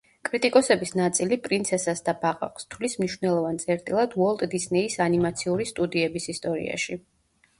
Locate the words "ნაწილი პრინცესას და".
0.99-2.13